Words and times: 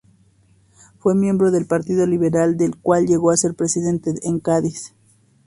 Fue 0.97 1.13
miembro 1.13 1.51
del 1.51 1.67
partido 1.67 2.07
liberal, 2.07 2.57
del 2.57 2.75
cual 2.75 3.05
llegó 3.05 3.29
a 3.29 3.37
ser 3.37 3.53
presidente 3.53 4.11
en 4.23 4.39
Cádiz. 4.39 4.95